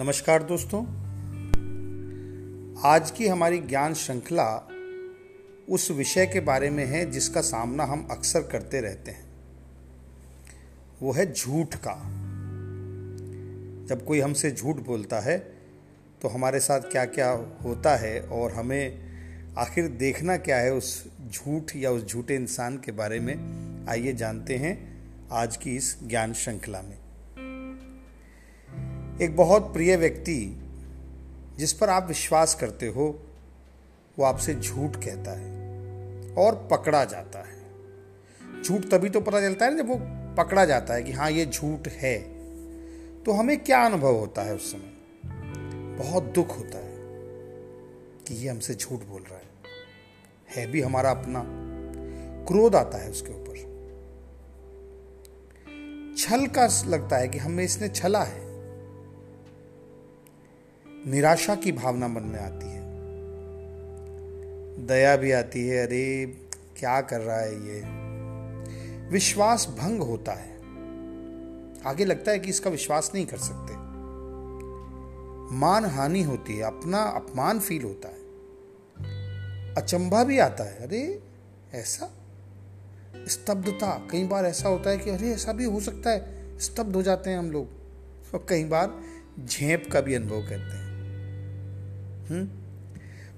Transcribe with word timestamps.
नमस्कार 0.00 0.42
दोस्तों। 0.42 0.82
आज 2.84 3.10
की 3.10 3.26
हमारी 3.28 3.58
ज्ञान 3.58 3.94
श्रृंखला 3.94 4.68
उस 5.68 5.90
विषय 5.90 6.26
के 6.26 6.40
बारे 6.40 6.70
में 6.70 6.86
है 6.86 7.10
जिसका 7.10 7.40
सामना 7.40 7.84
हम 7.84 8.08
अक्सर 8.10 8.42
करते 8.42 8.80
रहते 8.80 9.10
हैं। 9.10 9.24
वो 11.02 11.12
है 11.12 11.32
झूठ 11.32 11.74
का। 11.74 11.94
जब 13.86 14.04
कोई 14.06 14.20
हमसे 14.20 14.50
झूठ 14.50 14.76
बोलता 14.76 15.20
है 15.20 15.38
तो 16.22 16.28
हमारे 16.28 16.60
साथ 16.60 16.80
क्या 16.80 17.04
क्या 17.04 17.30
होता 17.64 17.96
है 17.96 18.20
और 18.20 18.52
हमें 18.52 19.02
आखिर 19.58 19.88
देखना 19.88 20.36
क्या 20.36 20.56
है 20.56 20.74
उस 20.74 21.04
झूठ 21.30 21.76
या 21.76 21.90
उस 21.90 22.06
झूठे 22.06 22.34
इंसान 22.34 22.76
के 22.76 22.92
बारे 22.92 23.20
में, 23.20 23.36
आइए 23.88 24.12
जानते 24.12 24.56
हैं 24.56 25.02
आज 25.32 25.56
की 25.56 25.76
इस 25.76 25.96
ज्ञान 26.04 26.32
श्रृंखला 26.32 26.82
में। 26.82 26.99
एक 29.20 29.36
बहुत 29.36 29.72
प्रिय 29.72 29.96
व्यक्ति 29.96 30.56
जिस 31.58 31.72
पर 31.72 31.88
आप 31.88 32.08
विश्वास 32.08 32.54
करते 32.54 32.86
हो, 32.86 33.22
वो 34.18 34.24
आपसे 34.24 34.54
झूठ 34.54 34.96
कहता 34.96 35.30
है 35.30 35.50
और 36.34 36.68
पकड़ा 36.70 37.04
जाता 37.04 37.38
है। 37.38 37.62
झूठ 38.62 38.82
तभी 38.82 39.08
तो 39.08 39.20
पता 39.20 39.40
चलता 39.40 39.64
है 39.64 39.76
ना 39.76 39.82
जब 39.82 39.88
वो 39.88 40.00
पकड़ा 40.44 40.64
जाता 40.64 40.94
है 40.94 41.02
कि 41.02 41.12
हाँ 41.12 41.30
ये 41.30 41.46
झूठ 41.46 41.88
है। 41.88 42.18
तो 43.22 43.32
हमें 43.32 43.64
क्या 43.64 43.84
अनुभव 43.84 44.16
होता 44.16 44.42
है 44.42 44.54
उस 44.54 44.72
समय? 44.72 44.94
बहुत 45.98 46.22
दुख 46.22 46.58
होता 46.58 46.78
है 46.78 46.96
कि 48.26 48.34
ये 48.34 48.48
हमसे 48.48 48.74
झूठ 48.74 49.00
बोल 49.00 49.22
रहा 49.22 49.38
है। 49.38 49.50
है 50.56 50.72
भी 50.72 50.80
हमारा 50.80 51.10
अपना। 51.10 51.44
क्रोध 52.48 52.76
आता 52.76 52.98
है 52.98 53.10
उसके 53.10 53.30
ऊपर। 53.30 53.50
छल 56.18 56.46
का 56.46 56.84
लगता 56.86 57.16
है 57.16 57.28
कि 57.28 57.38
हमें 57.38 57.64
इसने 57.64 57.88
छला 57.88 58.22
है। 58.22 58.49
निराशा 61.10 61.54
की 61.54 61.72
भावना 61.72 62.08
मन 62.08 62.22
में 62.22 62.40
आती 62.40 62.66
है। 62.66 62.80
दया 64.86 65.16
भी 65.16 65.32
आती 65.32 65.68
है, 65.68 65.86
अरे, 65.86 66.26
क्या 66.76 67.00
कर 67.00 67.20
रहा 67.20 67.40
है 67.40 67.54
ये? 67.54 67.82
विश्वास 69.08 69.66
भंग 69.78 70.00
होता 70.00 70.32
है। 70.32 70.56
आगे 71.86 72.04
लगता 72.04 72.32
है 72.32 72.38
कि 72.38 72.48
इसका 72.48 72.70
विश्वास 72.70 73.12
नहीं 73.14 73.26
कर 73.26 73.36
सकते। 73.36 73.74
मान 75.56 75.84
हानि 75.84 76.22
होती 76.22 76.56
है, 76.56 76.62
अपना 76.62 76.98
अपमान 76.98 77.60
फील 77.60 77.82
होता 77.82 78.08
है। 78.08 78.20
अचंभा 79.74 80.24
भी 80.24 80.38
आता 80.38 80.64
है, 80.64 80.86
अरे, 80.86 81.22
ऐसा? 81.74 82.14
स्तब्धता, 83.16 84.08
कई 84.10 84.24
बार 84.24 84.44
ऐसा 84.44 84.68
होता 84.68 84.90
है 84.90 84.98
कि 84.98 85.10
अरे, 85.10 85.28
ऐसा 85.28 85.52
भी 85.52 85.64
हो 85.64 85.80
सकता 85.80 86.10
है, 86.10 86.58
स्तब्ध 86.58 86.96
हो 86.96 87.02
जाते 87.02 87.30
हैं 87.30 87.38
हम 87.38 87.50
लोग। 87.50 87.68
और 88.34 88.46
कई 88.48 88.64
बार 88.64 89.00
झेप 89.46 89.92
का 89.92 90.00
भी 90.00 90.14
अनुभव 90.14 90.40
करते 90.42 90.76
हैं। 90.76 90.89
हम्म? 92.30 92.44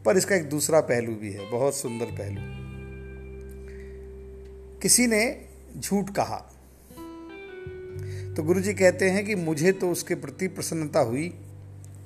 पर 0.04 0.16
इसका 0.16 0.36
एक 0.36 0.48
दूसरा 0.48 0.80
पहलू 0.80 1.14
भी 1.14 1.32
है, 1.32 1.50
बहुत 1.50 1.76
सुंदर 1.76 2.06
पहलू। 2.06 2.40
किसी 4.80 5.06
ने 5.06 5.46
झूठ 5.78 6.10
कहा 6.10 6.48
तो 8.36 8.42
गुरुजी 8.42 8.72
कहते 8.74 9.10
हैं 9.10 9.24
कि 9.26 9.34
मुझे 9.34 9.72
तो 9.72 9.90
उसके 9.90 10.14
प्रति 10.14 10.48
प्रसन्नता 10.48 11.00
हुई 11.00 11.34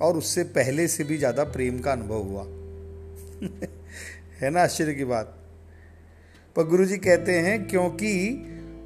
और 0.03 0.17
उससे 0.17 0.43
पहले 0.45 0.89
से 0.89 1.05
भी 1.05 1.17
ज़्यादा 1.19 1.45
प्रेम 1.45 1.79
का 1.79 1.93
अनुभव 1.93 2.23
हुआ। 2.23 2.43
है 4.41 4.51
ना, 4.51 4.63
आश्चर्य 4.63 4.95
की 4.95 5.05
बात? 5.05 5.39
पर 6.57 6.65
गुरुजी 6.65 6.97
कहते 6.97 7.33
हैं, 7.33 7.69
क्योंकि 7.69 8.13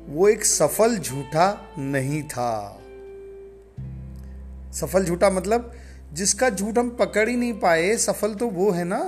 वो 0.09 0.29
एक 0.29 0.45
सफल 0.45 0.99
झूठा 0.99 1.75
नहीं 1.79 2.23
था। 2.23 2.81
सफल 4.73 5.05
झूठा 5.05 5.31
मतलब 5.31 5.73
जिसका 6.13 6.49
झूठ 6.51 6.79
हम 6.79 6.89
पकड़ 6.91 7.29
ही 7.29 7.37
नहीं 7.37 7.53
पाए, 7.61 7.97
सफल 7.97 8.35
तो 8.35 8.49
वो 8.49 8.71
है 8.71 8.85
ना। 8.85 9.03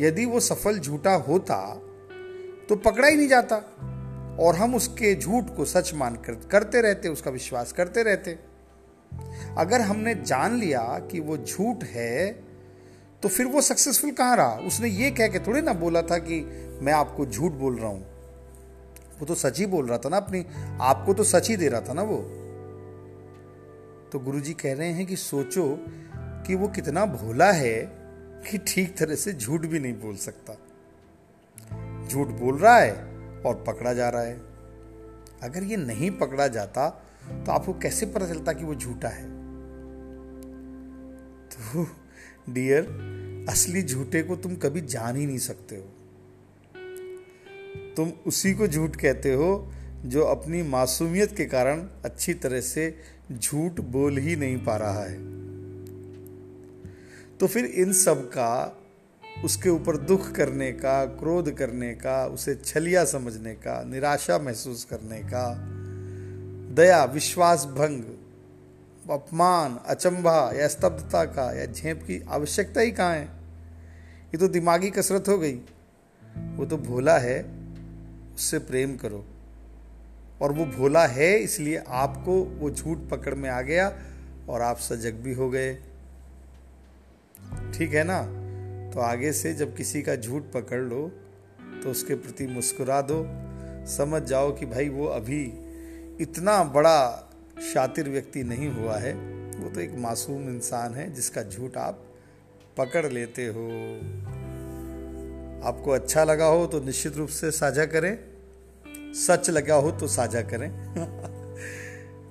यदि 0.00 0.24
वो 0.24 0.40
सफल 0.40 0.78
झूठा 0.78 1.14
होता 1.14 1.58
तो 2.68 2.76
पकड़ा 2.76 3.08
ही 3.08 3.16
नहीं 3.16 3.28
जाता। 3.28 3.56
और 4.40 4.56
हम 4.56 4.74
उसके 4.74 5.14
झूठ 5.14 5.44
को 5.56 5.64
सच 5.64 5.92
मान 5.94 6.16
कर 6.16 6.34
करते 6.50 6.80
रहते, 6.80 7.08
उसका 7.08 7.30
विश्वास 7.30 7.72
करते 7.72 8.02
रहते। 8.02 8.38
अगर 9.58 9.80
हमने 9.80 10.14
जान 10.16 10.58
लिया 10.58 10.82
कि 11.10 11.20
वो 11.20 11.36
झूठ 11.36 11.84
है 11.84 12.30
तो 13.22 13.28
फिर 13.28 13.46
वो 13.46 13.60
सक्सेसफुल 13.60 14.10
कहाँ 14.10 14.36
रहा? 14.36 14.58
उसने 14.58 14.88
ये 14.88 15.10
कह 15.10 15.28
के 15.28 15.38
थोड़ी 15.38 15.60
ना 15.62 15.72
बोला 15.72 16.02
था 16.02 16.18
कि 16.18 16.40
मैं 16.82 16.92
आपको 16.92 17.26
झूठ 17.26 17.52
बोल 17.52 17.76
रहा 17.76 17.88
हूँ। 17.88 18.06
वो 19.20 19.26
तो 19.26 19.34
सच 19.34 19.58
ही 19.58 19.66
बोल 19.66 19.86
रहा 19.86 19.98
था 19.98 20.08
ना 20.08 20.16
अपनी, 20.16 20.44
आपको 20.80 21.14
तो 21.14 21.24
सच 21.24 21.48
ही 21.48 21.56
दे 21.56 21.68
रहा 21.68 21.80
था 21.80 21.92
ना 21.92 22.02
वो। 22.02 22.37
तो 24.12 24.18
गुरुजी 24.18 24.52
कह 24.52 24.74
रहे 24.74 24.88
हैं 24.88 25.06
कि 25.06 25.16
सोचो 25.16 25.84
कि 26.46 26.54
वो 26.54 26.68
कितना 26.68 27.04
भोला 27.06 27.52
है 27.52 27.76
कि 28.50 28.58
ठीक 28.58 28.96
तरह 28.96 29.14
से 29.14 29.32
झूठ 29.32 29.60
भी 29.60 29.78
नहीं 29.78 29.94
बोल 29.94 30.16
सकता। 30.16 30.52
झूठ 32.08 32.26
बोल 32.26 32.58
रहा 32.58 32.78
है 32.78 32.92
और 33.42 33.64
पकड़ा 33.66 33.92
जा 33.92 34.08
रहा 34.08 34.22
है। 34.22 34.36
अगर 35.42 35.62
ये 35.62 35.76
नहीं 35.76 36.10
पकड़ा 36.10 36.46
जाता 36.48 36.88
तो 37.28 37.52
आपको 37.52 37.72
कैसे 37.72 38.06
पता 38.06 38.26
चलता 38.26 38.52
कि 38.52 38.64
वो 38.64 38.74
झूठा 38.74 39.08
है? 39.08 39.26
तो 41.48 41.86
डियर 42.52 43.46
असली 43.48 43.82
झूठे 43.82 44.22
को 44.22 44.36
तुम 44.36 44.56
कभी 44.56 44.80
जान 44.80 45.16
ही 45.16 45.26
नहीं 45.26 45.38
सकते 45.38 45.76
हो। 45.76 45.82
तुम 47.96 48.12
उसी 48.26 48.54
को 48.54 48.66
झूठ 48.66 48.96
कहते 48.96 49.34
हो 49.34 49.72
जो 50.04 50.22
अपनी 50.22 50.62
मासूमियत 50.62 51.36
के 51.36 51.44
कारण 51.44 51.88
अच्छी 52.04 52.34
तरह 52.34 52.60
से 52.60 52.98
झूठ 53.32 53.80
बोल 53.80 54.18
ही 54.18 54.36
नहीं 54.36 54.64
पा 54.64 54.76
रहा 54.76 55.04
है। 55.04 55.38
तो 57.38 57.46
फिर 57.46 57.64
इन 57.64 57.92
सब 57.92 58.28
का, 58.28 58.82
उसके 59.44 59.70
ऊपर 59.70 59.96
दुख 59.96 60.32
करने 60.32 60.72
का, 60.72 61.04
क्रोध 61.04 61.52
करने 61.52 61.94
का, 61.94 62.26
उसे 62.26 62.54
छलिया 62.54 63.04
समझने 63.04 63.54
का, 63.54 63.84
निराशा 63.84 64.38
महसूस 64.38 64.84
करने 64.84 65.20
का, 65.20 65.58
दया, 66.74 67.04
विश्वास, 67.04 67.64
भंग, 67.64 68.04
अपमान, 69.10 69.80
अचंभा 69.86 70.52
या 70.54 70.68
स्तब्धता 70.68 71.24
का 71.24 71.58
या 71.58 71.66
झेप 71.66 72.02
की 72.02 72.22
आवश्यकता 72.28 72.80
ही 72.80 72.90
कहाँ 72.90 73.14
है? 73.14 73.24
ये 74.26 74.38
तो 74.38 74.48
दिमागी 74.48 74.90
कसरत 74.90 75.24
हो 75.28 75.38
गई। 75.38 75.56
वो 76.36 76.66
तो 76.66 76.76
भोला 76.76 77.18
है, 77.18 77.46
उससे 78.34 78.58
प्रेम 78.58 78.96
करो। 78.96 79.26
और 80.42 80.52
वो 80.52 80.64
भोला 80.66 81.06
है, 81.06 81.38
इसलिए 81.38 81.82
आपको 81.88 82.42
वो 82.60 82.70
झूठ 82.70 82.98
पकड़ 83.10 83.34
में 83.34 83.48
आ 83.50 83.60
गया 83.60 83.92
और 84.48 84.62
आप 84.62 84.78
सजग 84.78 85.14
भी 85.14 85.32
हो 85.32 85.50
गए। 85.50 85.74
ठीक 87.74 87.94
है 87.94 88.04
ना? 88.04 88.22
तो 88.94 89.00
आगे 89.00 89.32
से 89.32 89.54
जब 89.54 89.76
किसी 89.76 90.02
का 90.02 90.16
झूठ 90.16 90.42
पकड़ 90.54 90.80
लो 90.80 91.10
तो 91.82 91.90
उसके 91.90 92.14
प्रति 92.14 92.46
मुस्कुरा 92.46 93.00
दो। 93.02 93.24
समझ 93.86 94.22
जाओ 94.22 94.52
कि 94.52 94.66
भाई 94.66 94.88
वो 94.88 95.06
अभी 95.06 95.42
इतना 96.20 96.62
बड़ा 96.64 97.30
शातिर 97.74 98.08
व्यक्ति 98.08 98.42
नहीं 98.44 98.68
हुआ 98.68 98.96
है। 98.96 99.12
वो 99.58 99.70
तो 99.70 99.80
एक 99.80 99.94
मासूम 99.98 100.48
इंसान 100.48 100.94
है, 100.94 101.12
जिसका 101.14 101.42
झूठ 101.42 101.76
आप 101.76 102.04
पकड़ 102.78 103.06
लेते 103.06 103.46
हो। 103.46 103.66
आपको 105.68 105.90
अच्छा 105.90 106.24
लगा 106.24 106.46
हो 106.46 106.66
तो 106.66 106.80
निश्चित 106.80 107.16
रूप 107.16 107.28
से 107.28 107.50
साझा 107.50 107.84
करें। 107.84 108.18
सच 109.14 109.50
लगा 109.50 109.74
हो 109.74 109.90
तो 109.90 110.06
साझा 110.06 110.42
करें। 110.42 110.70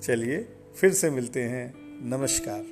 चलिए 0.00 0.48
फिर 0.76 0.92
से 0.92 1.10
मिलते 1.10 1.42
हैं। 1.42 1.74
नमस्कार। 2.10 2.64